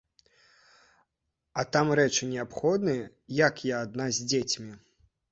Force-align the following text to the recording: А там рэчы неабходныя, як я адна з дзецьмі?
А 1.63 1.65
там 1.75 1.91
рэчы 1.99 2.29
неабходныя, 2.29 3.03
як 3.47 3.61
я 3.73 3.83
адна 3.89 4.07
з 4.21 4.25
дзецьмі? 4.33 4.73